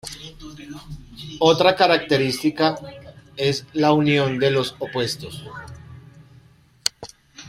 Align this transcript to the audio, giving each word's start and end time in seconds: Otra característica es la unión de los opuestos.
Otra 1.37 1.75
característica 1.75 2.75
es 3.37 3.67
la 3.73 3.91
unión 3.91 4.39
de 4.39 4.49
los 4.49 4.75
opuestos. 4.79 5.43